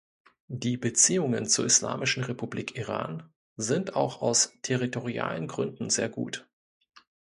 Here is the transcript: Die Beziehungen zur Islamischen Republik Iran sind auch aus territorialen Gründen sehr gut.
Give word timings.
Die 0.47 0.77
Beziehungen 0.77 1.45
zur 1.45 1.65
Islamischen 1.65 2.23
Republik 2.23 2.75
Iran 2.75 3.29
sind 3.55 3.95
auch 3.95 4.23
aus 4.23 4.51
territorialen 4.63 5.45
Gründen 5.45 5.91
sehr 5.91 6.09
gut. 6.09 6.49